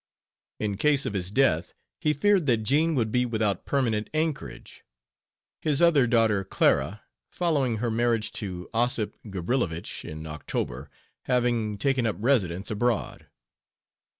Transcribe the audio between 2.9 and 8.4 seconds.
would be without permanent anchorage, his other daughter, Clara following her marriage